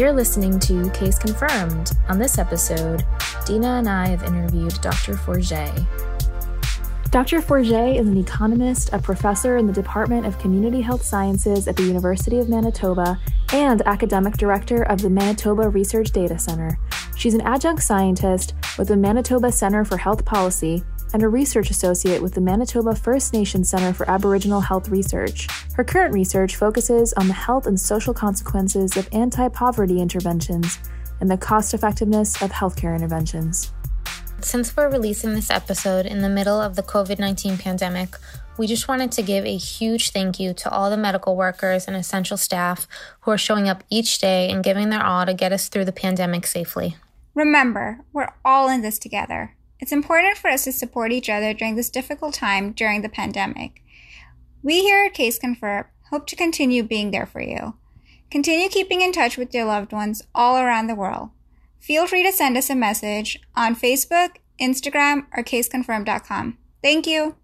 You're 0.00 0.14
listening 0.14 0.58
to 0.60 0.88
Case 0.92 1.18
Confirmed. 1.18 1.92
On 2.08 2.18
this 2.18 2.38
episode, 2.38 3.04
Dina 3.44 3.66
and 3.66 3.86
I 3.86 4.08
have 4.08 4.22
interviewed 4.22 4.72
Dr. 4.80 5.14
Forget. 5.14 5.78
Dr. 7.10 7.42
Forget 7.42 7.96
is 7.96 8.08
an 8.08 8.16
economist, 8.16 8.94
a 8.94 8.98
professor 8.98 9.58
in 9.58 9.66
the 9.66 9.74
Department 9.74 10.24
of 10.24 10.38
Community 10.38 10.80
Health 10.80 11.02
Sciences 11.02 11.68
at 11.68 11.76
the 11.76 11.82
University 11.82 12.38
of 12.38 12.48
Manitoba, 12.48 13.20
and 13.52 13.82
academic 13.82 14.38
director 14.38 14.84
of 14.84 15.02
the 15.02 15.10
Manitoba 15.10 15.68
Research 15.68 16.12
Data 16.12 16.38
Center. 16.38 16.78
She's 17.14 17.34
an 17.34 17.42
adjunct 17.42 17.82
scientist 17.82 18.54
with 18.78 18.88
the 18.88 18.96
Manitoba 18.96 19.52
Center 19.52 19.84
for 19.84 19.98
Health 19.98 20.24
Policy 20.24 20.82
and 21.12 21.22
a 21.22 21.28
research 21.28 21.70
associate 21.70 22.22
with 22.22 22.34
the 22.34 22.40
Manitoba 22.40 22.94
First 22.94 23.32
Nation 23.32 23.64
Center 23.64 23.92
for 23.92 24.08
Aboriginal 24.08 24.60
Health 24.60 24.88
Research. 24.88 25.48
Her 25.74 25.84
current 25.84 26.14
research 26.14 26.56
focuses 26.56 27.12
on 27.14 27.28
the 27.28 27.34
health 27.34 27.66
and 27.66 27.78
social 27.78 28.14
consequences 28.14 28.96
of 28.96 29.08
anti 29.12 29.48
poverty 29.48 30.00
interventions 30.00 30.78
and 31.20 31.30
the 31.30 31.36
cost 31.36 31.74
effectiveness 31.74 32.40
of 32.42 32.50
healthcare 32.50 32.94
interventions. 32.94 33.72
Since 34.40 34.76
we're 34.76 34.90
releasing 34.90 35.34
this 35.34 35.50
episode 35.50 36.06
in 36.06 36.20
the 36.20 36.28
middle 36.28 36.60
of 36.60 36.76
the 36.76 36.82
COVID 36.82 37.18
19 37.18 37.58
pandemic, 37.58 38.16
we 38.56 38.66
just 38.66 38.88
wanted 38.88 39.12
to 39.12 39.22
give 39.22 39.44
a 39.44 39.56
huge 39.56 40.10
thank 40.10 40.40
you 40.40 40.52
to 40.54 40.70
all 40.70 40.90
the 40.90 40.96
medical 40.96 41.36
workers 41.36 41.86
and 41.86 41.96
essential 41.96 42.36
staff 42.36 42.86
who 43.20 43.30
are 43.30 43.38
showing 43.38 43.68
up 43.68 43.84
each 43.90 44.18
day 44.18 44.50
and 44.50 44.64
giving 44.64 44.90
their 44.90 45.04
all 45.04 45.26
to 45.26 45.34
get 45.34 45.52
us 45.52 45.68
through 45.68 45.84
the 45.84 45.92
pandemic 45.92 46.46
safely. 46.46 46.96
Remember, 47.34 48.00
we're 48.12 48.32
all 48.44 48.68
in 48.68 48.82
this 48.82 48.98
together. 48.98 49.54
It's 49.80 49.92
important 49.92 50.36
for 50.36 50.50
us 50.50 50.64
to 50.64 50.72
support 50.72 51.12
each 51.12 51.30
other 51.30 51.54
during 51.54 51.76
this 51.76 51.90
difficult 51.90 52.34
time 52.34 52.72
during 52.72 53.02
the 53.02 53.08
pandemic. 53.08 53.82
We 54.62 54.80
here 54.80 55.04
at 55.06 55.14
Case 55.14 55.38
Confirmed 55.38 55.86
hope 56.10 56.26
to 56.26 56.36
continue 56.36 56.82
being 56.82 57.10
there 57.12 57.26
for 57.26 57.40
you. 57.40 57.74
Continue 58.30 58.68
keeping 58.68 59.00
in 59.00 59.12
touch 59.12 59.36
with 59.36 59.54
your 59.54 59.64
loved 59.64 59.92
ones 59.92 60.22
all 60.34 60.58
around 60.58 60.86
the 60.86 60.94
world. 60.94 61.30
Feel 61.78 62.06
free 62.06 62.22
to 62.24 62.32
send 62.32 62.56
us 62.56 62.68
a 62.68 62.74
message 62.74 63.40
on 63.56 63.74
Facebook, 63.74 64.36
Instagram, 64.60 65.26
or 65.36 65.42
caseconfirmed.com. 65.42 66.58
Thank 66.82 67.06
you. 67.06 67.36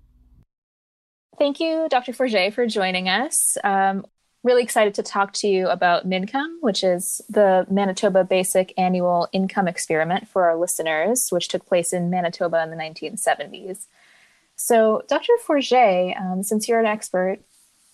Thank 1.39 1.61
you, 1.61 1.87
Dr. 1.91 2.13
Forget, 2.13 2.55
for 2.55 2.67
joining 2.67 3.09
us. 3.09 3.57
Um, 3.63 4.05
really 4.47 4.63
excited 4.63 4.95
to 4.95 5.03
talk 5.03 5.33
to 5.33 5.49
you 5.49 5.69
about 5.69 6.09
MINCOME, 6.09 6.59
which 6.61 6.85
is 6.85 7.21
the 7.29 7.67
Manitoba 7.69 8.23
Basic 8.23 8.73
Annual 8.79 9.29
Income 9.33 9.67
Experiment 9.67 10.29
for 10.29 10.49
our 10.49 10.57
listeners, 10.57 11.29
which 11.31 11.49
took 11.49 11.67
place 11.67 11.93
in 11.93 12.11
Manitoba 12.11 12.63
in 12.63 12.71
the 12.71 12.77
1970s. 12.77 13.87
So, 14.55 15.03
Dr. 15.09 15.33
Forget, 15.45 16.17
um, 16.17 16.43
since 16.43 16.69
you're 16.69 16.81
an 16.81 16.87
expert 16.87 17.41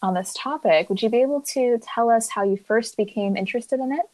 on 0.03 0.15
this 0.15 0.35
topic, 0.37 0.89
would 0.89 1.03
you 1.03 1.09
be 1.09 1.23
able 1.23 1.41
to 1.41 1.81
tell 1.83 2.11
us 2.11 2.29
how 2.29 2.45
you 2.45 2.57
first 2.57 2.97
became 2.97 3.37
interested 3.37 3.81
in 3.81 3.93
it? 3.93 4.07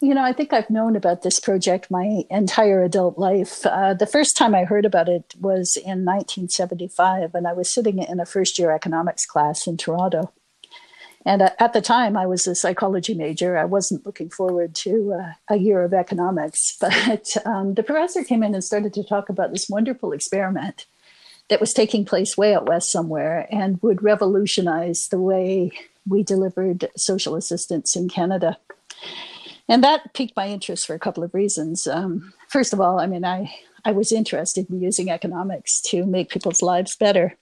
You 0.00 0.14
know, 0.14 0.22
I 0.22 0.32
think 0.32 0.52
I've 0.52 0.70
known 0.70 0.96
about 0.96 1.22
this 1.22 1.40
project 1.40 1.90
my 1.90 2.24
entire 2.30 2.82
adult 2.82 3.18
life. 3.18 3.64
Uh, 3.66 3.94
the 3.94 4.06
first 4.06 4.36
time 4.36 4.54
I 4.54 4.64
heard 4.64 4.84
about 4.84 5.08
it 5.08 5.34
was 5.40 5.76
in 5.76 6.04
1975, 6.04 7.34
and 7.34 7.48
I 7.48 7.54
was 7.54 7.72
sitting 7.72 7.98
in 7.98 8.20
a 8.20 8.26
first 8.26 8.58
year 8.58 8.70
economics 8.70 9.26
class 9.26 9.66
in 9.66 9.76
Toronto. 9.76 10.30
And 11.24 11.42
uh, 11.42 11.50
at 11.58 11.72
the 11.72 11.80
time, 11.80 12.16
I 12.16 12.26
was 12.26 12.46
a 12.46 12.54
psychology 12.54 13.14
major. 13.14 13.56
I 13.56 13.64
wasn't 13.64 14.04
looking 14.04 14.28
forward 14.28 14.74
to 14.76 15.14
uh, 15.14 15.32
a 15.48 15.56
year 15.56 15.82
of 15.82 15.94
economics. 15.94 16.76
But 16.80 17.36
um, 17.46 17.74
the 17.74 17.82
professor 17.82 18.24
came 18.24 18.42
in 18.42 18.54
and 18.54 18.62
started 18.62 18.92
to 18.94 19.04
talk 19.04 19.28
about 19.28 19.52
this 19.52 19.68
wonderful 19.68 20.12
experiment 20.12 20.86
that 21.48 21.60
was 21.60 21.72
taking 21.72 22.04
place 22.04 22.36
way 22.36 22.54
out 22.54 22.68
west 22.68 22.90
somewhere 22.90 23.46
and 23.50 23.80
would 23.82 24.02
revolutionize 24.02 25.08
the 25.08 25.20
way 25.20 25.72
we 26.06 26.22
delivered 26.22 26.90
social 26.96 27.36
assistance 27.36 27.96
in 27.96 28.08
Canada. 28.08 28.58
And 29.68 29.82
that 29.82 30.12
piqued 30.12 30.36
my 30.36 30.48
interest 30.48 30.86
for 30.86 30.94
a 30.94 30.98
couple 30.98 31.24
of 31.24 31.34
reasons. 31.34 31.86
Um, 31.86 32.32
first 32.48 32.72
of 32.72 32.80
all, 32.80 33.00
I 33.00 33.06
mean, 33.06 33.24
I, 33.24 33.54
I 33.84 33.92
was 33.92 34.12
interested 34.12 34.68
in 34.68 34.80
using 34.80 35.10
economics 35.10 35.80
to 35.82 36.04
make 36.04 36.30
people's 36.30 36.62
lives 36.62 36.96
better. 36.96 37.36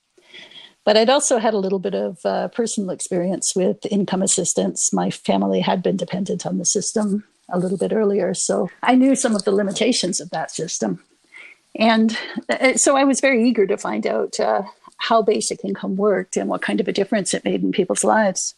But 0.84 0.96
I'd 0.96 1.10
also 1.10 1.38
had 1.38 1.54
a 1.54 1.58
little 1.58 1.78
bit 1.78 1.94
of 1.94 2.18
uh, 2.24 2.48
personal 2.48 2.90
experience 2.90 3.54
with 3.54 3.86
income 3.90 4.22
assistance. 4.22 4.92
My 4.92 5.10
family 5.10 5.60
had 5.60 5.82
been 5.82 5.96
dependent 5.96 6.44
on 6.44 6.58
the 6.58 6.64
system 6.64 7.24
a 7.48 7.58
little 7.58 7.78
bit 7.78 7.92
earlier, 7.92 8.34
so 8.34 8.68
I 8.82 8.94
knew 8.94 9.14
some 9.14 9.36
of 9.36 9.44
the 9.44 9.52
limitations 9.52 10.20
of 10.20 10.30
that 10.30 10.50
system. 10.50 11.02
And 11.76 12.18
uh, 12.48 12.74
so 12.74 12.96
I 12.96 13.04
was 13.04 13.20
very 13.20 13.48
eager 13.48 13.66
to 13.66 13.76
find 13.76 14.06
out 14.06 14.38
uh, 14.40 14.62
how 14.98 15.22
basic 15.22 15.64
income 15.64 15.96
worked 15.96 16.36
and 16.36 16.48
what 16.48 16.62
kind 16.62 16.80
of 16.80 16.88
a 16.88 16.92
difference 16.92 17.34
it 17.34 17.44
made 17.44 17.62
in 17.62 17.72
people's 17.72 18.04
lives. 18.04 18.54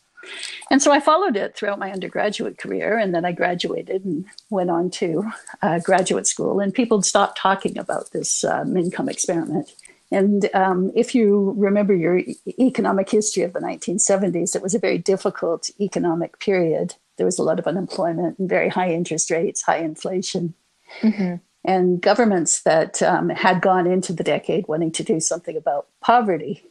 And 0.71 0.81
so 0.83 0.91
I 0.91 1.01
followed 1.01 1.37
it 1.37 1.55
throughout 1.55 1.79
my 1.79 1.93
undergraduate 1.93 2.59
career, 2.59 2.97
and 2.99 3.15
then 3.15 3.25
I 3.25 3.33
graduated 3.33 4.05
and 4.05 4.25
went 4.51 4.71
on 4.71 4.91
to 4.93 5.31
uh, 5.63 5.81
graduate 5.81 6.27
school. 6.27 6.61
And 6.61 6.73
people 6.73 7.03
stopped 7.03 7.39
talking 7.39 7.79
about 7.79 8.13
this 8.13 8.43
um, 8.45 8.77
income 8.77 9.09
experiment. 9.09 9.71
And 10.13 10.49
um, 10.55 10.93
if 10.95 11.15
you 11.15 11.55
remember 11.57 11.95
your 11.95 12.21
economic 12.59 13.11
history 13.11 13.43
of 13.43 13.53
the 13.53 13.61
1970s, 13.61 14.55
it 14.55 14.63
was 14.63 14.75
a 14.75 14.79
very 14.79 14.99
difficult 14.99 15.71
economic 15.81 16.39
period. 16.39 16.95
There 17.17 17.27
was 17.27 17.39
a 17.39 17.43
lot 17.43 17.59
of 17.59 17.67
unemployment 17.67 18.39
and 18.39 18.49
very 18.49 18.69
high 18.69 18.93
interest 18.93 19.31
rates, 19.31 19.63
high 19.63 19.79
inflation. 19.79 20.55
Mm-hmm. 21.01 21.37
And 21.67 22.01
governments 22.01 22.63
that 22.63 23.03
um, 23.03 23.31
had 23.31 23.63
gone 23.63 23.87
into 23.87 24.13
the 24.13 24.25
decade 24.25 24.69
wanting 24.69 24.93
to 24.93 25.03
do 25.03 25.19
something 25.19 25.57
about 25.57 25.87
poverty 26.03 26.63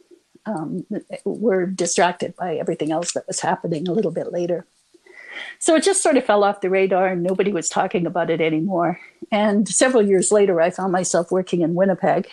um, 0.46 0.86
were 1.24 1.66
distracted 1.66 2.36
by 2.36 2.56
everything 2.56 2.92
else 2.92 3.12
that 3.12 3.26
was 3.26 3.40
happening 3.40 3.88
a 3.88 3.92
little 3.92 4.12
bit 4.12 4.32
later. 4.32 4.66
So 5.58 5.74
it 5.74 5.82
just 5.82 6.02
sort 6.02 6.16
of 6.16 6.24
fell 6.24 6.44
off 6.44 6.60
the 6.60 6.70
radar 6.70 7.08
and 7.08 7.22
nobody 7.22 7.52
was 7.52 7.68
talking 7.68 8.06
about 8.06 8.30
it 8.30 8.40
anymore. 8.40 9.00
And 9.32 9.68
several 9.68 10.06
years 10.06 10.30
later, 10.30 10.60
I 10.60 10.70
found 10.70 10.92
myself 10.92 11.32
working 11.32 11.62
in 11.62 11.74
Winnipeg 11.74 12.28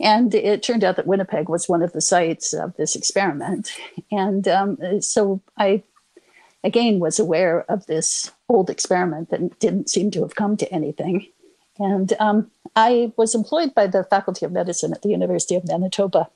and 0.00 0.34
it 0.34 0.62
turned 0.62 0.84
out 0.84 0.96
that 0.96 1.06
Winnipeg 1.06 1.48
was 1.48 1.68
one 1.68 1.82
of 1.82 1.92
the 1.92 2.00
sites 2.00 2.52
of 2.52 2.76
this 2.76 2.94
experiment. 2.94 3.72
And 4.10 4.46
um, 4.46 4.78
so 5.00 5.42
I, 5.56 5.82
again, 6.62 7.00
was 7.00 7.18
aware 7.18 7.64
of 7.70 7.86
this 7.86 8.30
old 8.48 8.70
experiment 8.70 9.30
that 9.30 9.58
didn't 9.58 9.90
seem 9.90 10.10
to 10.12 10.22
have 10.22 10.36
come 10.36 10.56
to 10.58 10.72
anything. 10.72 11.26
And 11.78 12.12
um, 12.18 12.50
I 12.76 13.12
was 13.16 13.34
employed 13.34 13.74
by 13.74 13.86
the 13.86 14.04
Faculty 14.04 14.44
of 14.46 14.52
Medicine 14.52 14.92
at 14.92 15.02
the 15.02 15.10
University 15.10 15.54
of 15.54 15.66
Manitoba. 15.66 16.28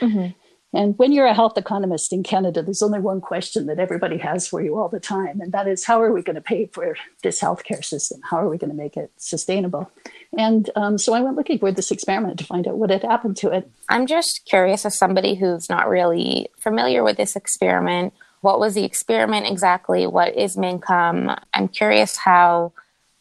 Mm-hmm. 0.00 0.28
And 0.74 0.98
when 0.98 1.12
you're 1.12 1.26
a 1.26 1.34
health 1.34 1.56
economist 1.56 2.12
in 2.12 2.22
Canada, 2.22 2.62
there's 2.62 2.82
only 2.82 3.00
one 3.00 3.22
question 3.22 3.66
that 3.66 3.78
everybody 3.78 4.18
has 4.18 4.46
for 4.46 4.60
you 4.60 4.76
all 4.78 4.88
the 4.88 5.00
time, 5.00 5.40
and 5.40 5.50
that 5.52 5.66
is 5.66 5.84
how 5.84 6.02
are 6.02 6.12
we 6.12 6.22
going 6.22 6.36
to 6.36 6.42
pay 6.42 6.66
for 6.66 6.94
this 7.22 7.40
healthcare 7.40 7.82
system? 7.82 8.20
How 8.22 8.36
are 8.36 8.48
we 8.48 8.58
going 8.58 8.70
to 8.70 8.76
make 8.76 8.96
it 8.96 9.10
sustainable? 9.16 9.90
And 10.36 10.68
um, 10.76 10.98
so 10.98 11.14
I 11.14 11.20
went 11.20 11.36
looking 11.36 11.58
for 11.58 11.72
this 11.72 11.90
experiment 11.90 12.38
to 12.38 12.44
find 12.44 12.68
out 12.68 12.76
what 12.76 12.90
had 12.90 13.02
happened 13.02 13.38
to 13.38 13.50
it. 13.50 13.70
I'm 13.88 14.06
just 14.06 14.44
curious, 14.44 14.84
as 14.84 14.98
somebody 14.98 15.36
who's 15.36 15.70
not 15.70 15.88
really 15.88 16.48
familiar 16.58 17.02
with 17.02 17.16
this 17.16 17.34
experiment, 17.34 18.12
what 18.42 18.60
was 18.60 18.74
the 18.74 18.84
experiment 18.84 19.46
exactly? 19.46 20.06
What 20.06 20.36
is 20.36 20.56
MINCOME? 20.56 21.34
I'm 21.54 21.68
curious 21.68 22.16
how 22.16 22.72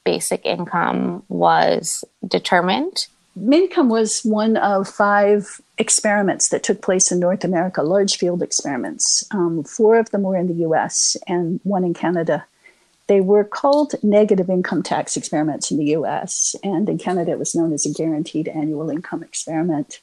basic 0.03 0.45
income 0.45 1.23
was 1.29 2.03
determined. 2.27 3.07
MINCOME 3.39 3.89
was 3.89 4.21
one 4.21 4.57
of 4.57 4.87
five 4.87 5.61
experiments 5.77 6.49
that 6.49 6.63
took 6.63 6.81
place 6.81 7.11
in 7.11 7.19
North 7.19 7.43
America, 7.43 7.83
large 7.83 8.17
field 8.17 8.41
experiments. 8.41 9.23
Um, 9.31 9.63
four 9.63 9.99
of 9.99 10.09
them 10.09 10.23
were 10.23 10.35
in 10.35 10.47
the 10.47 10.65
US 10.67 11.15
and 11.27 11.59
one 11.63 11.83
in 11.83 11.93
Canada. 11.93 12.45
They 13.05 13.21
were 13.21 13.43
called 13.43 13.93
negative 14.01 14.49
income 14.49 14.81
tax 14.81 15.15
experiments 15.15 15.69
in 15.69 15.77
the 15.77 15.95
US, 15.97 16.55
and 16.63 16.89
in 16.89 16.97
Canada 16.97 17.31
it 17.31 17.39
was 17.39 17.53
known 17.53 17.73
as 17.73 17.85
a 17.85 17.93
guaranteed 17.93 18.47
annual 18.47 18.89
income 18.89 19.21
experiment. 19.21 19.99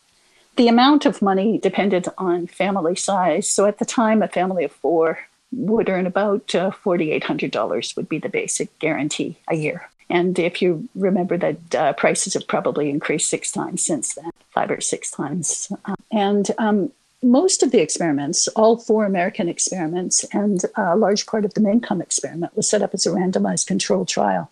The 0.57 0.69
amount 0.69 1.05
of 1.05 1.21
money 1.21 1.59
depended 1.59 2.07
on 2.17 2.47
family 2.47 2.95
size. 2.95 3.51
So 3.51 3.67
at 3.67 3.79
the 3.79 3.85
time, 3.85 4.23
a 4.23 4.29
family 4.29 4.63
of 4.63 4.71
four 4.71 5.19
would 5.53 5.89
earn 5.89 6.07
about 6.07 6.55
uh, 6.55 6.71
$4,800 6.71 7.97
would 7.97 8.09
be 8.09 8.19
the 8.19 8.29
basic 8.29 8.79
guarantee 8.79 9.37
a 9.49 9.57
year. 9.57 9.89
And 10.11 10.39
if 10.39 10.61
you 10.61 10.89
remember 10.95 11.37
that 11.39 11.75
uh, 11.75 11.93
prices 11.95 12.35
have 12.35 12.47
probably 12.47 12.91
increased 12.91 13.31
six 13.31 13.51
times 13.51 13.85
since 13.85 14.15
then, 14.15 14.31
five 14.51 14.71
or 14.71 14.81
six 14.81 15.11
times. 15.11 15.73
Uh, 15.85 15.95
and 16.13 16.51
um, 16.59 16.93
most 17.23 17.63
of 17.63 17.71
the 17.71 17.81
experiments, 17.81 18.47
all 18.49 18.77
four 18.77 19.07
American 19.07 19.49
experiments, 19.49 20.25
and 20.33 20.63
a 20.77 20.97
large 20.97 21.27
part 21.27 21.45
of 21.45 21.55
the 21.55 21.61
MINCOME 21.61 22.03
experiment 22.03 22.55
was 22.57 22.69
set 22.69 22.83
up 22.83 22.93
as 22.93 23.07
a 23.07 23.11
randomized 23.11 23.67
controlled 23.67 24.09
trial. 24.09 24.51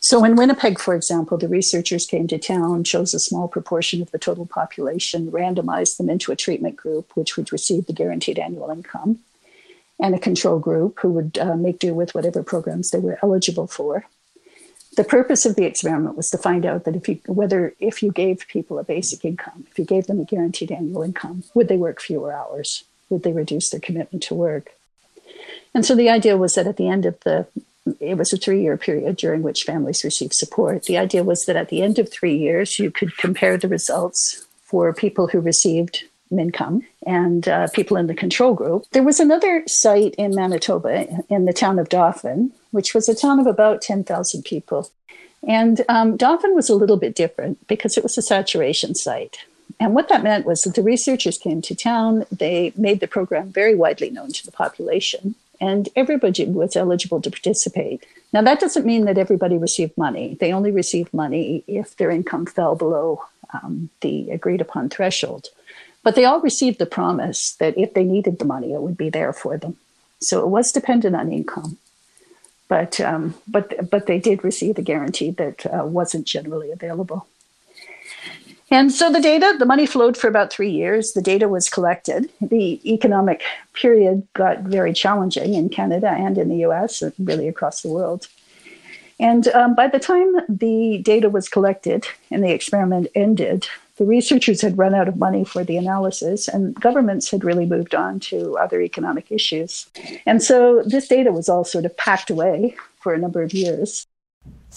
So 0.00 0.24
in 0.24 0.36
Winnipeg, 0.36 0.78
for 0.78 0.94
example, 0.94 1.36
the 1.36 1.48
researchers 1.48 2.06
came 2.06 2.28
to 2.28 2.38
town, 2.38 2.84
chose 2.84 3.14
a 3.14 3.18
small 3.18 3.48
proportion 3.48 4.02
of 4.02 4.10
the 4.10 4.18
total 4.18 4.46
population, 4.46 5.30
randomized 5.32 5.96
them 5.96 6.08
into 6.08 6.30
a 6.30 6.36
treatment 6.36 6.76
group, 6.76 7.10
which 7.14 7.36
would 7.36 7.52
receive 7.52 7.86
the 7.86 7.92
guaranteed 7.92 8.38
annual 8.38 8.70
income, 8.70 9.20
and 10.00 10.14
a 10.14 10.18
control 10.18 10.58
group 10.58 11.00
who 11.00 11.08
would 11.10 11.38
uh, 11.38 11.56
make 11.56 11.78
do 11.78 11.94
with 11.94 12.14
whatever 12.14 12.42
programs 12.42 12.90
they 12.90 12.98
were 12.98 13.18
eligible 13.22 13.66
for 13.66 14.04
the 14.96 15.04
purpose 15.04 15.46
of 15.46 15.56
the 15.56 15.64
experiment 15.64 16.16
was 16.16 16.30
to 16.30 16.38
find 16.38 16.64
out 16.66 16.84
that 16.84 16.96
if 16.96 17.08
you 17.08 17.20
whether 17.26 17.74
if 17.80 18.02
you 18.02 18.12
gave 18.12 18.46
people 18.48 18.78
a 18.78 18.84
basic 18.84 19.24
income 19.24 19.66
if 19.70 19.78
you 19.78 19.84
gave 19.84 20.06
them 20.06 20.20
a 20.20 20.24
guaranteed 20.24 20.70
annual 20.72 21.02
income 21.02 21.44
would 21.54 21.68
they 21.68 21.76
work 21.76 22.00
fewer 22.00 22.32
hours 22.32 22.84
would 23.10 23.22
they 23.22 23.32
reduce 23.32 23.70
their 23.70 23.80
commitment 23.80 24.22
to 24.22 24.34
work 24.34 24.72
And 25.74 25.84
so 25.84 25.94
the 25.94 26.08
idea 26.08 26.36
was 26.36 26.54
that 26.54 26.66
at 26.66 26.76
the 26.76 26.88
end 26.88 27.04
of 27.04 27.18
the 27.20 27.46
it 28.00 28.16
was 28.16 28.32
a 28.32 28.36
three 28.36 28.62
year 28.62 28.76
period 28.76 29.16
during 29.16 29.42
which 29.42 29.64
families 29.64 30.04
received 30.04 30.34
support. 30.34 30.84
The 30.84 30.98
idea 30.98 31.22
was 31.22 31.44
that 31.44 31.56
at 31.56 31.68
the 31.68 31.82
end 31.82 31.98
of 31.98 32.10
three 32.10 32.36
years, 32.36 32.78
you 32.78 32.90
could 32.90 33.16
compare 33.16 33.58
the 33.58 33.68
results 33.68 34.46
for 34.62 34.92
people 34.94 35.28
who 35.28 35.40
received 35.40 36.04
income 36.38 36.82
and 37.06 37.48
uh, 37.48 37.68
people 37.68 37.96
in 37.96 38.06
the 38.06 38.14
control 38.14 38.54
group. 38.54 38.84
There 38.92 39.02
was 39.02 39.20
another 39.20 39.62
site 39.66 40.14
in 40.16 40.34
Manitoba 40.34 41.24
in 41.28 41.44
the 41.44 41.52
town 41.52 41.78
of 41.78 41.88
Dauphin, 41.88 42.52
which 42.70 42.94
was 42.94 43.08
a 43.08 43.14
town 43.14 43.38
of 43.38 43.46
about 43.46 43.82
10,000 43.82 44.42
people. 44.44 44.90
And 45.46 45.82
um, 45.88 46.16
Dauphin 46.16 46.54
was 46.54 46.70
a 46.70 46.74
little 46.74 46.96
bit 46.96 47.14
different 47.14 47.66
because 47.66 47.96
it 47.96 48.02
was 48.02 48.16
a 48.16 48.22
saturation 48.22 48.94
site. 48.94 49.38
And 49.80 49.94
what 49.94 50.08
that 50.08 50.22
meant 50.22 50.46
was 50.46 50.62
that 50.62 50.74
the 50.74 50.82
researchers 50.82 51.38
came 51.38 51.60
to 51.62 51.74
town, 51.74 52.24
they 52.30 52.72
made 52.76 53.00
the 53.00 53.08
program 53.08 53.50
very 53.50 53.74
widely 53.74 54.10
known 54.10 54.30
to 54.32 54.46
the 54.46 54.52
population, 54.52 55.34
and 55.60 55.88
everybody 55.96 56.44
was 56.44 56.76
eligible 56.76 57.20
to 57.20 57.30
participate. 57.30 58.04
Now, 58.32 58.42
that 58.42 58.60
doesn't 58.60 58.86
mean 58.86 59.04
that 59.04 59.18
everybody 59.18 59.58
received 59.58 59.96
money. 59.96 60.36
They 60.40 60.52
only 60.52 60.70
received 60.70 61.12
money 61.14 61.64
if 61.66 61.96
their 61.96 62.10
income 62.10 62.46
fell 62.46 62.74
below 62.74 63.24
um, 63.52 63.90
the 64.00 64.30
agreed 64.30 64.60
upon 64.60 64.88
threshold. 64.88 65.48
But 66.04 66.14
they 66.14 66.26
all 66.26 66.40
received 66.40 66.78
the 66.78 66.86
promise 66.86 67.52
that 67.56 67.76
if 67.76 67.94
they 67.94 68.04
needed 68.04 68.38
the 68.38 68.44
money, 68.44 68.72
it 68.72 68.82
would 68.82 68.96
be 68.96 69.10
there 69.10 69.32
for 69.32 69.56
them. 69.56 69.76
So 70.20 70.40
it 70.40 70.48
was 70.48 70.70
dependent 70.70 71.16
on 71.16 71.32
income. 71.32 71.78
But, 72.68 73.00
um, 73.00 73.34
but, 73.48 73.90
but 73.90 74.06
they 74.06 74.18
did 74.18 74.44
receive 74.44 74.78
a 74.78 74.82
guarantee 74.82 75.30
that 75.32 75.66
uh, 75.66 75.84
wasn't 75.84 76.26
generally 76.26 76.70
available. 76.70 77.26
And 78.70 78.90
so 78.90 79.10
the 79.12 79.20
data, 79.20 79.54
the 79.58 79.66
money 79.66 79.86
flowed 79.86 80.16
for 80.16 80.28
about 80.28 80.52
three 80.52 80.70
years. 80.70 81.12
The 81.12 81.22
data 81.22 81.48
was 81.48 81.68
collected. 81.68 82.30
The 82.40 82.80
economic 82.90 83.42
period 83.72 84.26
got 84.32 84.60
very 84.60 84.92
challenging 84.92 85.54
in 85.54 85.68
Canada 85.68 86.08
and 86.08 86.36
in 86.38 86.48
the 86.48 86.64
US, 86.66 87.02
and 87.02 87.12
really 87.18 87.46
across 87.48 87.82
the 87.82 87.88
world. 87.88 88.28
And 89.20 89.46
um, 89.48 89.74
by 89.74 89.88
the 89.88 90.00
time 90.00 90.34
the 90.48 90.98
data 90.98 91.30
was 91.30 91.48
collected 91.48 92.06
and 92.30 92.42
the 92.42 92.52
experiment 92.52 93.06
ended, 93.14 93.68
the 93.96 94.04
researchers 94.04 94.60
had 94.60 94.76
run 94.76 94.94
out 94.94 95.08
of 95.08 95.16
money 95.16 95.44
for 95.44 95.62
the 95.62 95.76
analysis, 95.76 96.48
and 96.48 96.74
governments 96.74 97.30
had 97.30 97.44
really 97.44 97.66
moved 97.66 97.94
on 97.94 98.18
to 98.20 98.56
other 98.58 98.80
economic 98.80 99.30
issues. 99.30 99.86
And 100.26 100.42
so 100.42 100.82
this 100.84 101.06
data 101.06 101.30
was 101.32 101.48
all 101.48 101.64
sort 101.64 101.84
of 101.84 101.96
packed 101.96 102.30
away 102.30 102.76
for 103.00 103.14
a 103.14 103.18
number 103.18 103.42
of 103.42 103.52
years. 103.52 104.06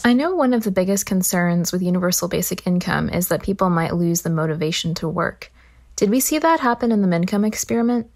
I 0.05 0.13
know 0.13 0.35
one 0.35 0.53
of 0.53 0.63
the 0.63 0.71
biggest 0.71 1.07
concerns 1.07 1.71
with 1.71 1.81
universal 1.81 2.27
basic 2.27 2.67
income 2.67 3.09
is 3.09 3.29
that 3.29 3.41
people 3.41 3.69
might 3.69 3.95
lose 3.95 4.21
the 4.21 4.29
motivation 4.29 4.93
to 4.95 5.09
work. 5.09 5.51
Did 5.95 6.11
we 6.11 6.19
see 6.19 6.37
that 6.37 6.59
happen 6.59 6.91
in 6.91 7.01
the 7.01 7.07
Mincome 7.07 7.45
experiment? 7.45 8.07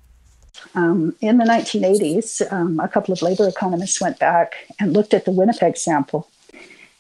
Um, 0.76 1.16
in 1.22 1.38
the 1.38 1.46
1980s, 1.46 2.52
um, 2.52 2.80
a 2.80 2.88
couple 2.88 3.14
of 3.14 3.22
labor 3.24 3.48
economists 3.48 4.00
went 4.00 4.20
back 4.20 4.54
and 4.80 4.94
looked 4.94 5.14
at 5.16 5.26
the 5.26 5.32
Winnipeg 5.32 5.78
sample 5.78 6.30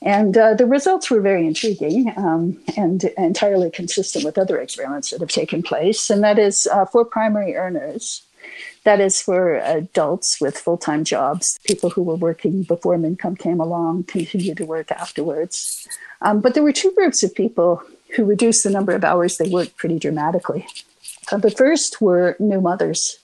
and 0.01 0.36
uh, 0.36 0.56
the 0.56 0.65
results 0.65 1.12
were 1.12 1.21
very 1.21 1.45
intriguing 1.45 2.12
um, 2.18 2.59
and 2.75 3.03
entirely 3.18 3.69
consistent 3.69 4.25
with 4.25 4.38
other 4.38 4.59
experiments 4.59 5.12
that 5.12 5.21
have 5.21 5.30
taken 5.30 5.62
place. 5.62 6.09
And 6.09 6.24
that 6.24 6.39
is 6.39 6.68
uh, 6.68 6.86
for 6.86 7.06
primary 7.06 7.56
earners, 7.56 8.24
that 8.83 9.00
is 9.00 9.21
for 9.21 9.57
adults 9.57 10.42
with 10.42 10.57
full 10.57 10.77
time 10.77 11.03
jobs, 11.03 11.59
people 11.63 11.92
who 11.92 12.01
were 12.01 12.15
working 12.15 12.63
before 12.63 12.95
income 12.95 13.36
came 13.36 13.59
along, 13.59 14.06
continue 14.06 14.56
to 14.56 14.65
work 14.65 14.92
afterwards. 14.92 15.88
Um, 16.21 16.42
but 16.42 16.56
there 16.56 16.63
were 16.63 16.74
two 16.74 16.92
groups 16.94 17.21
of 17.21 17.36
people 17.36 17.83
who 18.15 18.25
reduced 18.25 18.63
the 18.63 18.71
number 18.71 18.94
of 18.94 19.04
hours 19.04 19.38
they 19.38 19.50
worked 19.50 19.77
pretty 19.77 20.00
dramatically. 20.00 20.65
Uh, 21.31 21.38
the 21.38 21.51
first 21.51 22.01
were 22.01 22.36
new 22.39 22.59
mothers 22.59 23.20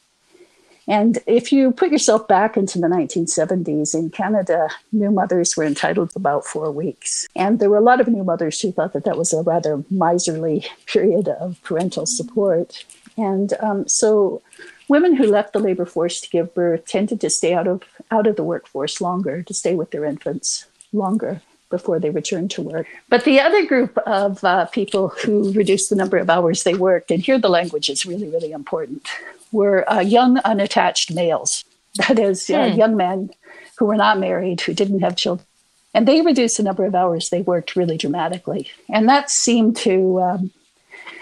and 0.87 1.19
if 1.27 1.51
you 1.51 1.71
put 1.71 1.91
yourself 1.91 2.27
back 2.27 2.55
into 2.55 2.79
the 2.79 2.87
1970s 2.87 3.93
in 3.93 4.09
Canada, 4.09 4.69
new 4.93 5.11
mothers 5.11 5.57
were 5.57 5.65
entitled 5.65 6.11
to 6.11 6.19
about 6.19 6.45
four 6.45 6.71
weeks. 6.71 7.27
And 7.35 7.59
there 7.59 7.69
were 7.69 7.77
a 7.77 7.81
lot 7.81 7.99
of 7.99 8.07
new 8.07 8.23
mothers 8.23 8.61
who 8.61 8.71
thought 8.71 8.93
that 8.93 9.03
that 9.03 9.17
was 9.17 9.33
a 9.33 9.41
rather 9.41 9.83
miserly 9.89 10.65
period 10.85 11.27
of 11.27 11.61
parental 11.63 12.05
support. 12.05 12.85
And 13.17 13.53
um, 13.59 13.87
so 13.87 14.41
women 14.87 15.15
who 15.15 15.27
left 15.27 15.53
the 15.53 15.59
labor 15.59 15.85
force 15.85 16.21
to 16.21 16.29
give 16.29 16.55
birth 16.55 16.85
tended 16.85 17.19
to 17.21 17.29
stay 17.29 17.53
out 17.53 17.67
of, 17.67 17.83
out 18.09 18.27
of 18.27 18.37
the 18.37 18.43
workforce 18.43 19.01
longer, 19.01 19.41
to 19.43 19.53
stay 19.53 19.75
with 19.75 19.91
their 19.91 20.05
infants 20.05 20.67
longer 20.93 21.41
before 21.69 21.99
they 21.99 22.09
returned 22.09 22.49
to 22.51 22.61
work. 22.61 22.87
But 23.09 23.25
the 23.25 23.41
other 23.41 23.65
group 23.65 23.97
of 24.05 24.41
uh, 24.43 24.67
people 24.67 25.09
who 25.09 25.51
reduced 25.51 25.89
the 25.89 25.97
number 25.97 26.17
of 26.17 26.29
hours 26.29 26.63
they 26.63 26.75
worked, 26.75 27.11
and 27.11 27.21
here 27.21 27.37
the 27.37 27.49
language 27.49 27.89
is 27.89 28.05
really, 28.05 28.29
really 28.29 28.53
important, 28.53 29.05
were 29.51 29.89
uh, 29.91 29.99
young 29.99 30.39
unattached 30.39 31.13
males. 31.13 31.63
That 32.07 32.19
is, 32.19 32.47
uh, 32.47 32.69
hmm. 32.69 32.77
young 32.77 32.95
men 32.95 33.31
who 33.79 33.85
were 33.85 33.95
not 33.95 34.19
married, 34.19 34.61
who 34.61 34.75
didn't 34.75 34.99
have 34.99 35.15
children. 35.15 35.47
And 35.95 36.07
they 36.07 36.21
reduced 36.21 36.57
the 36.57 36.63
number 36.63 36.85
of 36.85 36.93
hours 36.93 37.29
they 37.29 37.41
worked 37.41 37.75
really 37.75 37.97
dramatically. 37.97 38.69
And 38.87 39.09
that 39.09 39.31
seemed 39.31 39.77
to 39.77 40.21
um, 40.21 40.51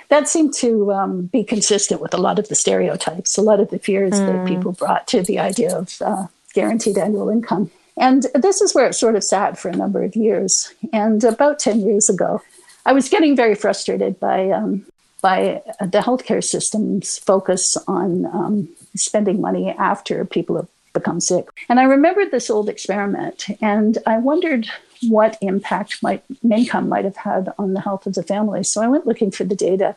that 0.10 0.28
seemed 0.28 0.54
to 0.56 0.92
um, 0.92 1.28
be 1.28 1.44
consistent 1.44 2.02
with 2.02 2.14
a 2.14 2.18
lot 2.18 2.40
of 2.40 2.50
the 2.50 2.56
stereotypes, 2.56 3.38
a 3.38 3.42
lot 3.42 3.62
of 3.62 3.70
the 3.70 3.80
fears 3.80 4.14
mm. 4.14 4.26
that 4.26 4.40
hmm. 4.40 4.46
people 4.46 4.72
brought 4.74 5.08
to 5.08 5.22
the 5.22 5.40
idea 5.40 5.76
of 5.76 6.02
uh, 6.02 6.28
guaranteed 6.54 6.98
annual 6.98 7.30
income. 7.30 7.72
And 7.98 8.26
this 8.36 8.62
is 8.62 8.76
where 8.76 8.88
it 8.88 8.94
sort 8.94 9.16
of 9.16 9.24
sat 9.24 9.58
for 9.58 9.70
a 9.70 9.76
number 9.76 10.04
of 10.04 10.16
years. 10.16 10.74
And 10.92 11.24
about 11.24 11.60
10 11.60 11.80
years 11.82 12.10
ago, 12.10 12.42
I 12.86 12.94
was 12.94 13.10
getting 13.10 13.36
very 13.36 13.56
frustrated 13.56 14.20
by 14.20 14.50
um, 14.52 14.86
by 15.26 15.60
the 15.80 16.02
healthcare 16.08 16.44
system's 16.44 17.18
focus 17.18 17.76
on 17.88 18.28
um, 18.28 18.70
spending 18.96 19.42
money 19.42 19.72
after 19.72 20.24
people 20.24 20.56
have 20.56 20.68
become 20.94 21.20
sick. 21.20 21.48
And 21.68 21.80
I 21.80 21.86
remembered 21.86 22.30
this 22.30 22.52
old 22.52 22.70
experiment, 22.70 23.48
and 23.60 23.98
I 24.06 24.20
wondered 24.20 24.68
what 25.10 25.40
impact 25.42 26.04
might 26.04 26.24
income 26.44 26.90
might 26.90 27.06
have 27.06 27.16
had 27.16 27.52
on 27.58 27.74
the 27.74 27.82
health 27.82 28.06
of 28.06 28.14
the 28.14 28.22
family. 28.22 28.64
So 28.64 28.84
I 28.84 28.88
went 28.88 29.08
looking 29.08 29.32
for 29.32 29.46
the 29.46 29.56
data. 29.56 29.96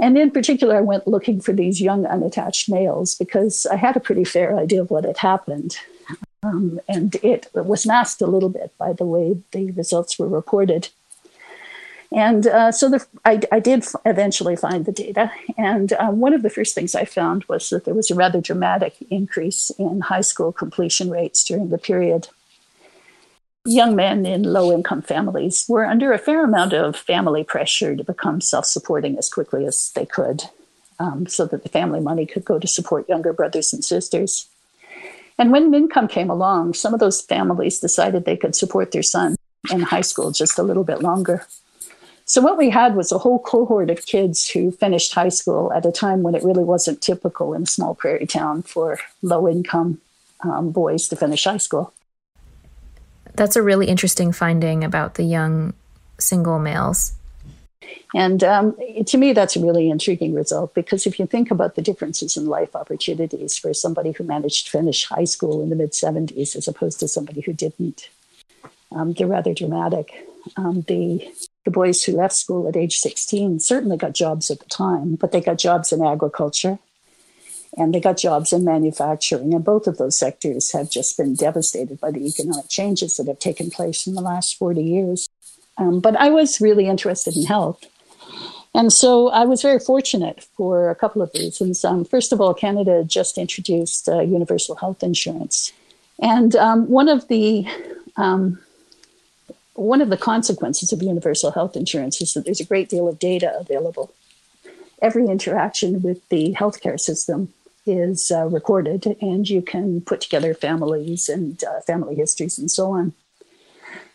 And 0.00 0.16
in 0.16 0.30
particular, 0.30 0.76
I 0.76 0.82
went 0.82 1.08
looking 1.08 1.40
for 1.40 1.52
these 1.52 1.80
young 1.80 2.06
unattached 2.06 2.68
males 2.68 3.16
because 3.16 3.66
I 3.66 3.74
had 3.74 3.96
a 3.96 4.06
pretty 4.06 4.22
fair 4.22 4.56
idea 4.56 4.82
of 4.82 4.90
what 4.92 5.04
had 5.04 5.18
happened. 5.18 5.78
Um, 6.44 6.78
and 6.88 7.16
it 7.24 7.48
was 7.52 7.84
masked 7.84 8.22
a 8.22 8.28
little 8.34 8.50
bit 8.50 8.70
by 8.78 8.92
the 8.92 9.04
way 9.04 9.42
the 9.50 9.72
results 9.72 10.16
were 10.16 10.28
reported. 10.28 10.90
And 12.10 12.46
uh, 12.46 12.72
so 12.72 12.88
the, 12.88 13.06
I, 13.24 13.40
I, 13.52 13.60
did 13.60 13.84
eventually 14.06 14.56
find 14.56 14.86
the 14.86 14.92
data. 14.92 15.30
And 15.58 15.92
uh, 15.92 16.10
one 16.10 16.32
of 16.32 16.42
the 16.42 16.48
first 16.48 16.74
things 16.74 16.94
I 16.94 17.04
found 17.04 17.44
was 17.44 17.68
that 17.68 17.84
there 17.84 17.94
was 17.94 18.10
a 18.10 18.14
rather 18.14 18.40
dramatic 18.40 18.96
increase 19.10 19.70
in 19.78 20.00
high 20.00 20.22
school 20.22 20.50
completion 20.50 21.10
rates 21.10 21.44
during 21.44 21.68
the 21.68 21.76
period. 21.76 22.28
Young 23.66 23.94
men 23.94 24.24
in 24.24 24.42
low 24.42 24.72
income 24.72 25.02
families 25.02 25.66
were 25.68 25.84
under 25.84 26.12
a 26.12 26.18
fair 26.18 26.44
amount 26.44 26.72
of 26.72 26.96
family 26.96 27.44
pressure 27.44 27.94
to 27.94 28.02
become 28.02 28.40
self 28.40 28.64
supporting 28.64 29.18
as 29.18 29.28
quickly 29.28 29.66
as 29.66 29.92
they 29.94 30.06
could 30.06 30.44
um, 30.98 31.26
so 31.26 31.44
that 31.44 31.62
the 31.62 31.68
family 31.68 32.00
money 32.00 32.24
could 32.24 32.44
go 32.44 32.58
to 32.58 32.66
support 32.66 33.08
younger 33.08 33.34
brothers 33.34 33.74
and 33.74 33.84
sisters. 33.84 34.48
And 35.38 35.52
when 35.52 35.74
income 35.74 36.08
came 36.08 36.30
along, 36.30 36.74
some 36.74 36.94
of 36.94 37.00
those 37.00 37.20
families 37.20 37.78
decided 37.78 38.24
they 38.24 38.36
could 38.36 38.56
support 38.56 38.92
their 38.92 39.02
son 39.02 39.36
in 39.70 39.82
high 39.82 40.00
school 40.00 40.30
just 40.30 40.58
a 40.58 40.62
little 40.62 40.84
bit 40.84 41.02
longer. 41.02 41.46
So 42.28 42.42
what 42.42 42.58
we 42.58 42.68
had 42.68 42.94
was 42.94 43.10
a 43.10 43.16
whole 43.16 43.38
cohort 43.38 43.88
of 43.88 44.04
kids 44.04 44.50
who 44.50 44.70
finished 44.70 45.14
high 45.14 45.30
school 45.30 45.72
at 45.72 45.86
a 45.86 45.90
time 45.90 46.22
when 46.22 46.34
it 46.34 46.44
really 46.44 46.62
wasn't 46.62 47.00
typical 47.00 47.54
in 47.54 47.62
a 47.62 47.66
small 47.66 47.94
prairie 47.94 48.26
town 48.26 48.62
for 48.62 48.98
low 49.22 49.48
income 49.48 49.98
um, 50.44 50.70
boys 50.70 51.08
to 51.08 51.16
finish 51.16 51.44
high 51.44 51.56
school. 51.56 51.94
That's 53.32 53.56
a 53.56 53.62
really 53.62 53.86
interesting 53.86 54.32
finding 54.32 54.84
about 54.84 55.14
the 55.14 55.22
young 55.22 55.72
single 56.18 56.58
males. 56.58 57.14
And 58.14 58.44
um, 58.44 58.76
to 59.06 59.16
me, 59.16 59.32
that's 59.32 59.56
a 59.56 59.60
really 59.60 59.88
intriguing 59.88 60.34
result 60.34 60.74
because 60.74 61.06
if 61.06 61.18
you 61.18 61.26
think 61.26 61.50
about 61.50 61.76
the 61.76 61.82
differences 61.82 62.36
in 62.36 62.44
life 62.44 62.76
opportunities 62.76 63.56
for 63.56 63.72
somebody 63.72 64.12
who 64.12 64.24
managed 64.24 64.66
to 64.66 64.72
finish 64.72 65.06
high 65.06 65.24
school 65.24 65.62
in 65.62 65.70
the 65.70 65.76
mid 65.76 65.92
70s 65.92 66.56
as 66.56 66.68
opposed 66.68 67.00
to 67.00 67.08
somebody 67.08 67.40
who 67.40 67.54
didn't, 67.54 68.10
um, 68.92 69.14
they're 69.14 69.26
rather 69.26 69.54
dramatic. 69.54 70.26
Um, 70.56 70.82
the 70.82 71.26
the 71.64 71.70
boys 71.70 72.02
who 72.02 72.16
left 72.16 72.34
school 72.34 72.68
at 72.68 72.76
age 72.76 72.96
16 72.96 73.60
certainly 73.60 73.96
got 73.96 74.14
jobs 74.14 74.50
at 74.50 74.60
the 74.60 74.66
time, 74.66 75.16
but 75.16 75.32
they 75.32 75.40
got 75.40 75.58
jobs 75.58 75.92
in 75.92 76.04
agriculture 76.04 76.78
and 77.76 77.94
they 77.94 78.00
got 78.00 78.16
jobs 78.16 78.52
in 78.52 78.64
manufacturing. 78.64 79.54
And 79.54 79.64
both 79.64 79.86
of 79.86 79.98
those 79.98 80.18
sectors 80.18 80.72
have 80.72 80.90
just 80.90 81.16
been 81.16 81.34
devastated 81.34 82.00
by 82.00 82.10
the 82.10 82.26
economic 82.26 82.68
changes 82.68 83.16
that 83.16 83.28
have 83.28 83.38
taken 83.38 83.70
place 83.70 84.06
in 84.06 84.14
the 84.14 84.22
last 84.22 84.56
40 84.56 84.82
years. 84.82 85.28
Um, 85.76 86.00
but 86.00 86.16
I 86.16 86.30
was 86.30 86.60
really 86.60 86.86
interested 86.86 87.36
in 87.36 87.44
health. 87.44 87.84
And 88.74 88.92
so 88.92 89.28
I 89.28 89.44
was 89.44 89.62
very 89.62 89.78
fortunate 89.78 90.46
for 90.56 90.90
a 90.90 90.94
couple 90.94 91.22
of 91.22 91.30
reasons. 91.34 91.84
Um, 91.84 92.04
first 92.04 92.32
of 92.32 92.40
all, 92.40 92.54
Canada 92.54 93.04
just 93.04 93.38
introduced 93.38 94.08
uh, 94.08 94.20
universal 94.20 94.76
health 94.76 95.02
insurance. 95.02 95.72
And 96.20 96.54
um, 96.56 96.88
one 96.88 97.08
of 97.08 97.28
the 97.28 97.66
um, 98.16 98.58
one 99.78 100.00
of 100.00 100.10
the 100.10 100.16
consequences 100.16 100.92
of 100.92 101.02
universal 101.02 101.52
health 101.52 101.76
insurance 101.76 102.20
is 102.20 102.34
that 102.34 102.44
there's 102.44 102.60
a 102.60 102.64
great 102.64 102.88
deal 102.88 103.08
of 103.08 103.18
data 103.18 103.56
available. 103.58 104.12
Every 105.00 105.26
interaction 105.26 106.02
with 106.02 106.28
the 106.28 106.54
healthcare 106.54 106.98
system 106.98 107.52
is 107.86 108.30
uh, 108.30 108.46
recorded, 108.46 109.16
and 109.20 109.48
you 109.48 109.62
can 109.62 110.00
put 110.00 110.20
together 110.20 110.52
families 110.52 111.28
and 111.28 111.62
uh, 111.64 111.80
family 111.82 112.16
histories 112.16 112.58
and 112.58 112.70
so 112.70 112.90
on. 112.90 113.14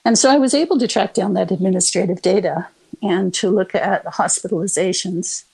And 0.06 0.18
so 0.18 0.30
I 0.30 0.38
was 0.38 0.54
able 0.54 0.78
to 0.80 0.88
track 0.88 1.14
down 1.14 1.34
that 1.34 1.52
administrative 1.52 2.22
data 2.22 2.68
and 3.02 3.34
to 3.36 3.50
look 3.50 3.74
at 3.74 4.06
hospitalizations. 4.06 5.46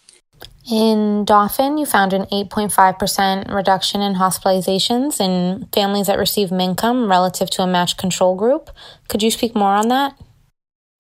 In 0.70 1.26
Dauphin, 1.26 1.80
you 1.80 1.86
found 1.86 2.14
an 2.14 2.26
8.5% 2.26 3.52
reduction 3.52 4.02
in 4.02 4.16
hospitalizations 4.16 5.20
in 5.20 5.68
families 5.74 6.06
that 6.08 6.20
receive 6.20 6.50
MINCOME 6.52 7.10
relative 7.10 7.50
to 7.52 7.64
a 7.64 7.68
matched 7.68 7.98
control 7.98 8.36
group. 8.36 8.70
Could 9.08 9.24
you 9.24 9.32
speak 9.32 9.56
more 9.56 9.74
on 9.74 9.88
that? 9.88 10.16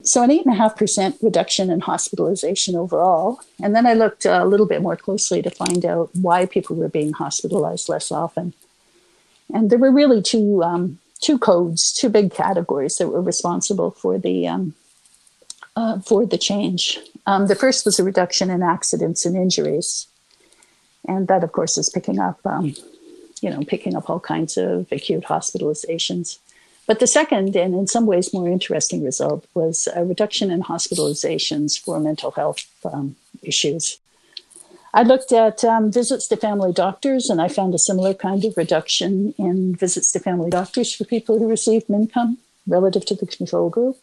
So, 0.01 0.23
an 0.23 0.31
8.5% 0.31 1.21
reduction 1.21 1.69
in 1.69 1.81
hospitalization 1.81 2.75
overall. 2.75 3.41
And 3.61 3.75
then 3.75 3.85
I 3.85 3.93
looked 3.93 4.25
a 4.25 4.45
little 4.45 4.65
bit 4.65 4.81
more 4.81 4.95
closely 4.95 5.41
to 5.43 5.51
find 5.51 5.85
out 5.85 6.09
why 6.15 6.45
people 6.45 6.75
were 6.75 6.89
being 6.89 7.13
hospitalized 7.13 7.89
less 7.89 8.11
often. 8.11 8.53
And 9.53 9.69
there 9.69 9.77
were 9.77 9.91
really 9.91 10.21
two, 10.21 10.63
um, 10.63 10.99
two 11.21 11.37
codes, 11.37 11.91
two 11.91 12.09
big 12.09 12.33
categories 12.33 12.97
that 12.97 13.09
were 13.09 13.21
responsible 13.21 13.91
for 13.91 14.17
the, 14.17 14.47
um, 14.47 14.73
uh, 15.75 15.99
for 15.99 16.25
the 16.25 16.37
change. 16.37 16.99
Um, 17.25 17.47
the 17.47 17.55
first 17.55 17.85
was 17.85 17.99
a 17.99 18.03
reduction 18.03 18.49
in 18.49 18.63
accidents 18.63 19.25
and 19.25 19.35
injuries. 19.35 20.07
And 21.07 21.27
that, 21.27 21.43
of 21.43 21.51
course, 21.51 21.77
is 21.77 21.89
picking 21.89 22.19
up, 22.19 22.39
um, 22.45 22.75
you 23.41 23.49
know, 23.49 23.63
picking 23.63 23.95
up 23.95 24.09
all 24.09 24.19
kinds 24.19 24.57
of 24.57 24.91
acute 24.91 25.23
hospitalizations. 25.23 26.39
But 26.87 26.99
the 26.99 27.07
second, 27.07 27.55
and 27.55 27.75
in 27.75 27.87
some 27.87 28.05
ways 28.05 28.33
more 28.33 28.47
interesting 28.47 29.03
result, 29.03 29.45
was 29.53 29.87
a 29.95 30.03
reduction 30.03 30.49
in 30.49 30.63
hospitalizations 30.63 31.79
for 31.79 31.99
mental 31.99 32.31
health 32.31 32.65
um, 32.83 33.15
issues. 33.43 33.99
I 34.93 35.03
looked 35.03 35.31
at 35.31 35.63
um, 35.63 35.91
visits 35.91 36.27
to 36.27 36.35
family 36.35 36.73
doctors, 36.73 37.29
and 37.29 37.39
I 37.39 37.47
found 37.47 37.75
a 37.75 37.79
similar 37.79 38.15
kind 38.15 38.43
of 38.43 38.57
reduction 38.57 39.35
in 39.37 39.75
visits 39.75 40.11
to 40.13 40.19
family 40.19 40.49
doctors 40.49 40.93
for 40.93 41.05
people 41.05 41.37
who 41.37 41.47
received 41.47 41.89
MINCOME 41.89 42.37
relative 42.67 43.05
to 43.05 43.15
the 43.15 43.27
control 43.27 43.69
group. 43.69 43.97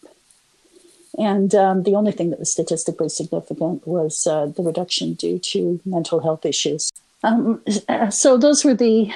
And 1.18 1.54
um, 1.54 1.82
the 1.84 1.94
only 1.94 2.12
thing 2.12 2.30
that 2.30 2.38
was 2.38 2.52
statistically 2.52 3.08
significant 3.08 3.86
was 3.86 4.26
uh, 4.26 4.46
the 4.46 4.62
reduction 4.62 5.14
due 5.14 5.38
to 5.38 5.80
mental 5.84 6.20
health 6.20 6.44
issues. 6.44 6.90
Um, 7.22 7.62
so 8.10 8.36
those 8.36 8.64
were 8.64 8.74
the 8.74 9.12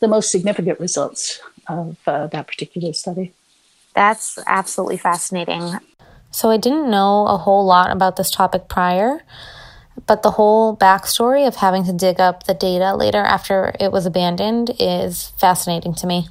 the 0.00 0.08
most 0.08 0.30
significant 0.30 0.80
results 0.80 1.40
of 1.68 1.96
uh, 2.06 2.26
that 2.28 2.46
particular 2.46 2.92
study. 2.92 3.32
That's 3.94 4.38
absolutely 4.46 4.96
fascinating. 4.96 5.78
So, 6.30 6.48
I 6.50 6.56
didn't 6.56 6.90
know 6.90 7.26
a 7.26 7.36
whole 7.36 7.66
lot 7.66 7.90
about 7.90 8.16
this 8.16 8.30
topic 8.30 8.68
prior, 8.68 9.22
but 10.06 10.22
the 10.22 10.32
whole 10.32 10.76
backstory 10.76 11.46
of 11.46 11.56
having 11.56 11.84
to 11.84 11.92
dig 11.92 12.20
up 12.20 12.44
the 12.44 12.54
data 12.54 12.94
later 12.94 13.18
after 13.18 13.74
it 13.80 13.90
was 13.90 14.06
abandoned 14.06 14.70
is 14.78 15.32
fascinating 15.40 15.94
to 15.94 16.06
me. 16.06 16.28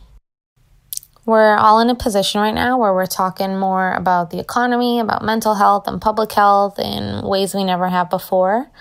We're 1.29 1.57
all 1.57 1.79
in 1.79 1.91
a 1.91 1.95
position 1.95 2.41
right 2.41 2.55
now 2.55 2.79
where 2.79 2.91
we're 2.91 3.05
talking 3.05 3.55
more 3.55 3.93
about 3.93 4.31
the 4.31 4.39
economy, 4.39 4.99
about 4.99 5.23
mental 5.23 5.53
health 5.53 5.87
and 5.87 6.01
public 6.01 6.31
health 6.31 6.79
in 6.79 7.21
ways 7.21 7.53
we 7.53 7.63
never 7.63 7.87
have 7.87 8.09
before 8.09 8.71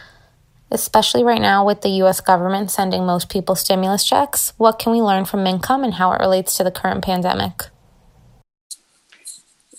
especially 0.71 1.25
right 1.25 1.41
now 1.41 1.65
with 1.65 1.81
the 1.81 1.89
US 2.03 2.21
government 2.21 2.71
sending 2.71 3.07
most 3.07 3.31
people 3.31 3.55
stimulus 3.55 4.05
checks? 4.05 4.53
What 4.57 4.79
can 4.79 4.93
we 4.93 5.01
learn 5.01 5.25
from 5.25 5.47
income 5.47 5.85
and 5.85 5.95
how 5.95 6.13
it 6.13 6.21
relates 6.21 6.57
to 6.57 6.65
the 6.65 6.71
current 6.71 7.03
pandemic? 7.03 7.69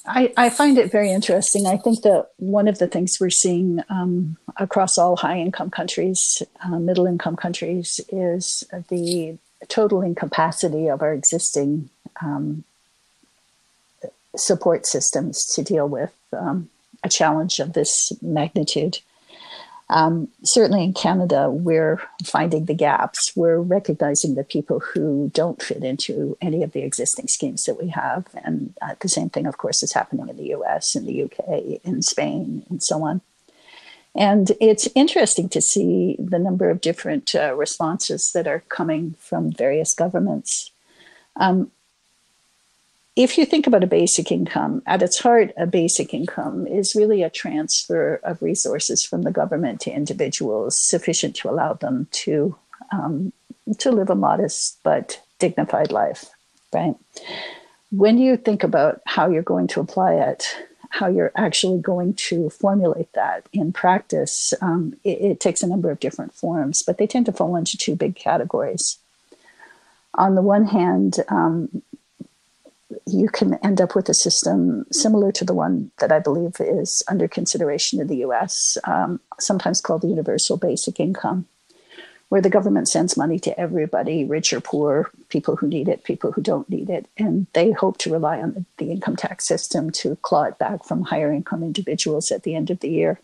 I, 0.05 0.33
I 0.35 0.49
find 0.49 0.77
it 0.79 0.91
very 0.91 1.11
interesting. 1.11 1.67
I 1.67 1.77
think 1.77 2.01
that 2.01 2.29
one 2.37 2.67
of 2.67 2.79
the 2.79 2.87
things 2.87 3.19
we're 3.19 3.29
seeing 3.29 3.83
um, 3.89 4.37
across 4.57 4.97
all 4.97 5.15
high 5.15 5.37
income 5.37 5.69
countries, 5.69 6.41
uh, 6.65 6.79
middle 6.79 7.05
income 7.05 7.35
countries, 7.35 7.99
is 8.09 8.63
the 8.89 9.37
total 9.67 10.01
incapacity 10.01 10.87
of 10.87 11.03
our 11.03 11.13
existing 11.13 11.91
um, 12.21 12.63
support 14.35 14.85
systems 14.85 15.45
to 15.45 15.63
deal 15.63 15.87
with 15.87 16.13
um, 16.33 16.69
a 17.03 17.09
challenge 17.09 17.59
of 17.59 17.73
this 17.73 18.11
magnitude. 18.21 18.99
Um, 19.91 20.27
certainly 20.43 20.83
in 20.83 20.93
Canada, 20.93 21.49
we're 21.49 21.99
finding 22.23 22.65
the 22.65 22.75
gaps. 22.75 23.31
We're 23.35 23.59
recognizing 23.59 24.35
the 24.35 24.43
people 24.43 24.79
who 24.79 25.31
don't 25.33 25.61
fit 25.61 25.83
into 25.83 26.37
any 26.41 26.61
of 26.61 26.73
the 26.73 26.83
existing 26.83 27.27
schemes 27.27 27.63
that 27.63 27.81
we 27.81 27.89
have. 27.89 28.27
And 28.43 28.75
uh, 28.83 28.95
the 28.99 29.09
same 29.09 29.29
thing, 29.29 29.47
of 29.47 29.57
course, 29.57 29.81
is 29.81 29.93
happening 29.93 30.29
in 30.29 30.37
the 30.37 30.53
US, 30.55 30.95
in 30.95 31.07
the 31.07 31.23
UK, 31.23 31.81
in 31.83 32.03
Spain, 32.03 32.63
and 32.69 32.83
so 32.83 33.03
on. 33.03 33.21
And 34.13 34.51
it's 34.59 34.87
interesting 34.93 35.49
to 35.49 35.61
see 35.61 36.15
the 36.19 36.39
number 36.39 36.69
of 36.69 36.81
different 36.81 37.33
uh, 37.33 37.55
responses 37.55 38.31
that 38.33 38.47
are 38.47 38.63
coming 38.69 39.15
from 39.19 39.51
various 39.51 39.93
governments. 39.95 40.71
Um, 41.35 41.71
if 43.19 43.37
you 43.37 43.45
think 43.45 43.67
about 43.67 43.83
a 43.83 43.87
basic 43.87 44.31
income, 44.31 44.81
at 44.85 45.03
its 45.03 45.19
heart, 45.19 45.51
a 45.57 45.67
basic 45.67 46.13
income 46.13 46.65
is 46.65 46.95
really 46.95 47.21
a 47.21 47.29
transfer 47.29 48.21
of 48.23 48.41
resources 48.41 49.03
from 49.03 49.23
the 49.23 49.31
government 49.31 49.81
to 49.81 49.91
individuals 49.91 50.77
sufficient 50.77 51.35
to 51.35 51.49
allow 51.49 51.73
them 51.73 52.07
to 52.11 52.55
um, 52.93 53.33
to 53.77 53.91
live 53.91 54.09
a 54.09 54.15
modest 54.15 54.79
but 54.83 55.21
dignified 55.37 55.91
life, 55.91 56.29
right? 56.73 56.95
When 57.91 58.17
you 58.17 58.37
think 58.37 58.63
about 58.63 59.01
how 59.05 59.29
you're 59.29 59.43
going 59.43 59.67
to 59.67 59.81
apply 59.81 60.13
it, 60.13 60.55
how 60.89 61.07
you're 61.07 61.33
actually 61.35 61.81
going 61.81 62.13
to 62.29 62.49
formulate 62.49 63.11
that 63.13 63.45
in 63.51 63.73
practice, 63.73 64.53
um, 64.61 64.95
it, 65.03 65.19
it 65.19 65.39
takes 65.41 65.61
a 65.61 65.67
number 65.67 65.91
of 65.91 65.99
different 65.99 66.33
forms, 66.33 66.83
but 66.83 66.97
they 66.97 67.05
tend 67.05 67.25
to 67.25 67.33
fall 67.33 67.57
into 67.57 67.77
two 67.77 67.97
big 67.97 68.15
categories. 68.15 68.97
On 70.13 70.35
the 70.35 70.41
one 70.41 70.65
hand, 70.65 71.17
um, 71.27 71.81
you 73.05 73.29
can 73.29 73.55
end 73.63 73.81
up 73.81 73.95
with 73.95 74.09
a 74.09 74.13
system 74.13 74.85
similar 74.91 75.31
to 75.31 75.45
the 75.45 75.53
one 75.53 75.91
that 75.99 76.11
I 76.11 76.19
believe 76.19 76.55
is 76.59 77.03
under 77.07 77.27
consideration 77.27 77.99
in 77.99 78.07
the 78.07 78.23
US, 78.25 78.77
um, 78.85 79.19
sometimes 79.39 79.81
called 79.81 80.01
the 80.01 80.07
Universal 80.07 80.57
Basic 80.57 80.99
Income, 80.99 81.45
where 82.29 82.41
the 82.41 82.49
government 82.49 82.87
sends 82.87 83.17
money 83.17 83.39
to 83.39 83.59
everybody, 83.59 84.25
rich 84.25 84.53
or 84.53 84.61
poor, 84.61 85.11
people 85.29 85.55
who 85.55 85.67
need 85.67 85.87
it, 85.87 86.03
people 86.03 86.31
who 86.31 86.41
don't 86.41 86.69
need 86.69 86.89
it, 86.89 87.07
and 87.17 87.45
they 87.53 87.71
hope 87.71 87.97
to 87.99 88.11
rely 88.11 88.41
on 88.41 88.53
the, 88.53 88.65
the 88.77 88.91
income 88.91 89.15
tax 89.15 89.47
system 89.47 89.91
to 89.91 90.15
claw 90.17 90.43
it 90.43 90.57
back 90.57 90.83
from 90.83 91.03
higher 91.03 91.31
income 91.31 91.63
individuals 91.63 92.31
at 92.31 92.43
the 92.43 92.55
end 92.55 92.69
of 92.69 92.79
the 92.79 92.89
year. 92.89 93.19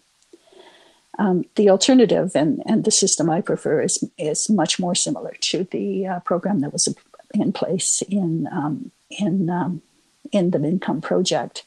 Um, 1.18 1.46
the 1.56 1.70
alternative 1.70 2.32
and, 2.36 2.62
and 2.66 2.84
the 2.84 2.92
system 2.92 3.30
I 3.30 3.42
prefer 3.42 3.82
is, 3.82 4.04
is 4.18 4.50
much 4.50 4.80
more 4.80 4.96
similar 4.96 5.34
to 5.40 5.64
the 5.64 6.08
uh, 6.08 6.20
program 6.22 6.60
that 6.60 6.74
was 6.74 6.94
in 7.42 7.54
place 7.54 8.02
in 8.10 8.48
um, 8.52 8.92
in 9.10 9.50
um, 9.50 9.82
in 10.32 10.52
the 10.52 10.60
MINCOME 10.60 11.02
project, 11.02 11.64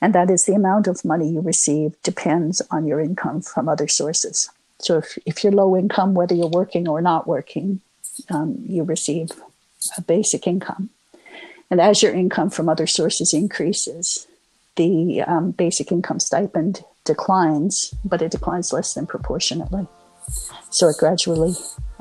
and 0.00 0.14
that 0.14 0.30
is 0.30 0.44
the 0.44 0.54
amount 0.54 0.86
of 0.86 1.04
money 1.04 1.28
you 1.28 1.40
receive 1.40 2.00
depends 2.02 2.60
on 2.70 2.86
your 2.86 3.00
income 3.00 3.40
from 3.40 3.68
other 3.68 3.88
sources. 3.88 4.50
So 4.78 4.98
if 4.98 5.18
if 5.26 5.42
you're 5.42 5.52
low 5.52 5.76
income, 5.76 6.14
whether 6.14 6.34
you're 6.34 6.48
working 6.48 6.88
or 6.88 7.00
not 7.00 7.26
working, 7.26 7.80
um, 8.30 8.64
you 8.66 8.82
receive 8.84 9.30
a 9.96 10.02
basic 10.02 10.46
income, 10.46 10.90
and 11.70 11.80
as 11.80 12.02
your 12.02 12.12
income 12.12 12.50
from 12.50 12.68
other 12.68 12.86
sources 12.86 13.32
increases, 13.32 14.26
the 14.76 15.22
um, 15.22 15.50
basic 15.50 15.90
income 15.92 16.20
stipend 16.20 16.84
declines, 17.04 17.94
but 18.04 18.22
it 18.22 18.30
declines 18.30 18.72
less 18.72 18.94
than 18.94 19.06
proportionately. 19.06 19.86
So 20.70 20.88
it 20.88 20.96
gradually 20.98 21.54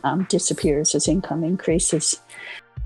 um, 0.04 0.26
disappears 0.30 0.94
as 0.94 1.08
income 1.08 1.44
increases 1.44 2.20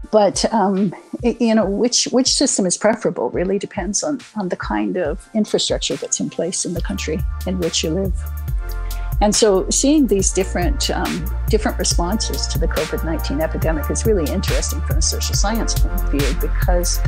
but 0.09 0.51
um, 0.53 0.93
you 1.21 1.53
know 1.53 1.65
which 1.65 2.05
which 2.11 2.33
system 2.33 2.65
is 2.65 2.77
preferable 2.77 3.29
really 3.29 3.59
depends 3.59 4.03
on 4.03 4.19
on 4.35 4.49
the 4.49 4.55
kind 4.55 4.97
of 4.97 5.29
infrastructure 5.33 5.95
that's 5.95 6.19
in 6.19 6.29
place 6.29 6.65
in 6.65 6.73
the 6.73 6.81
country 6.81 7.19
in 7.45 7.59
which 7.59 7.83
you 7.83 7.91
live. 7.91 8.13
And 9.21 9.35
so 9.35 9.69
seeing 9.69 10.07
these 10.07 10.33
different 10.33 10.89
um, 10.89 11.25
different 11.47 11.77
responses 11.77 12.47
to 12.47 12.57
the 12.57 12.67
covid-19 12.67 13.39
epidemic 13.39 13.89
is 13.91 14.05
really 14.05 14.31
interesting 14.31 14.81
from 14.81 14.97
a 14.97 15.01
social 15.01 15.35
science 15.35 15.77
point 15.77 16.01
of 16.01 16.11
view 16.11 16.35
because 16.41 16.99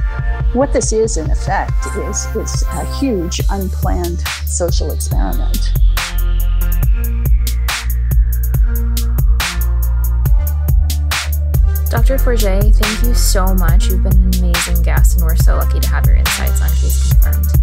what 0.53 0.71
this 0.73 0.93
is 0.93 1.17
in 1.17 1.31
effect 1.31 1.73
is 1.97 2.25
is 2.35 2.63
a 2.69 2.85
huge 2.99 3.41
unplanned 3.49 4.21
social 4.45 4.91
experiment 4.91 5.73
Forget, 12.23 12.63
thank 12.63 13.03
you 13.03 13.13
so 13.13 13.53
much. 13.55 13.87
You've 13.87 14.01
been 14.01 14.13
an 14.13 14.39
amazing 14.39 14.81
guest, 14.81 15.17
and 15.17 15.25
we're 15.25 15.35
so 15.35 15.57
lucky 15.57 15.81
to 15.81 15.89
have 15.89 16.05
your 16.05 16.15
insights 16.15 16.61
on 16.61 16.69
Case 16.69 17.11
Confirmed. 17.11 17.62